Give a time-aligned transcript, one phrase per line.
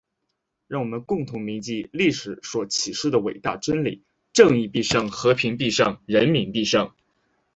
[0.67, 4.01] 让我们共同铭记历史所启示的伟大真理：
[4.33, 5.11] 正义必胜！
[5.11, 5.99] 和平必胜！
[6.07, 6.91] 人民必胜！